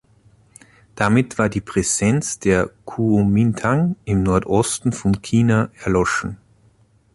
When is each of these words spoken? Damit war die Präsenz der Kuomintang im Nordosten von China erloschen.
Damit 0.95 1.37
war 1.37 1.47
die 1.47 1.61
Präsenz 1.61 2.39
der 2.39 2.71
Kuomintang 2.85 3.97
im 4.03 4.23
Nordosten 4.23 4.93
von 4.93 5.21
China 5.21 5.69
erloschen. 5.79 6.37